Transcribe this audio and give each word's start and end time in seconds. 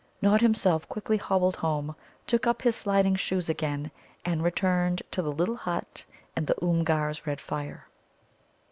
Nod 0.19 0.41
himself 0.41 0.89
quickly 0.89 1.17
hobbled 1.17 1.57
home, 1.57 1.95
took 2.25 2.47
up 2.47 2.63
his 2.63 2.75
sliding 2.75 3.13
shoes 3.13 3.49
again, 3.49 3.91
and 4.25 4.41
returned 4.41 5.03
to 5.11 5.21
the 5.21 5.31
little 5.31 5.57
hut 5.57 6.05
and 6.35 6.47
the 6.47 6.55
Oomgar's 6.55 7.27
red 7.27 7.39
fire. 7.39 7.85